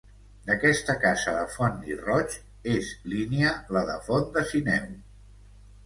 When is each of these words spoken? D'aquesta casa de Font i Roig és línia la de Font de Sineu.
D'aquesta 0.45 0.95
casa 1.03 1.33
de 1.35 1.43
Font 1.57 1.77
i 1.91 1.99
Roig 2.01 2.35
és 2.79 2.91
línia 3.15 3.55
la 3.79 3.87
de 3.95 4.03
Font 4.09 4.31
de 4.39 4.49
Sineu. 4.55 4.93